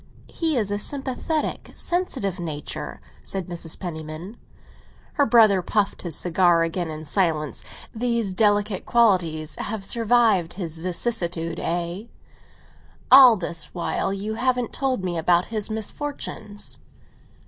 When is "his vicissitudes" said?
10.53-11.61